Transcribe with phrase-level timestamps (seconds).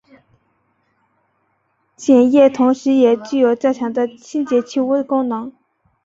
[1.95, 5.53] 碱液同时也具有较强的清洁去污功能。